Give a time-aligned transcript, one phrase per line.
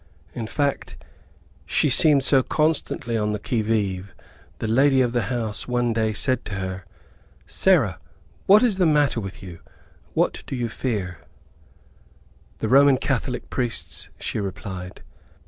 [0.33, 0.97] In fact,
[1.63, 4.15] she seemed so constantly on the qui vive,
[4.57, 6.85] the lady of the house one day said to her,
[7.45, 7.99] "Sarah,
[8.47, 9.59] what is the matter with you?
[10.15, 11.19] what do you fear?"
[12.57, 15.03] "The Roman Catholic priests," she replied.